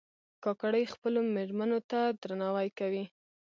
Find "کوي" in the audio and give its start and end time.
2.79-3.05